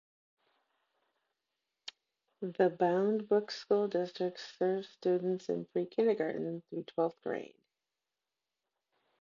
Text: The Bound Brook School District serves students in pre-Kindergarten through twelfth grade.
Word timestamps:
The 2.41 2.71
Bound 2.71 3.29
Brook 3.29 3.51
School 3.51 3.87
District 3.87 4.39
serves 4.57 4.89
students 4.89 5.47
in 5.47 5.65
pre-Kindergarten 5.65 6.63
through 6.71 6.85
twelfth 6.85 7.21
grade. 7.21 7.61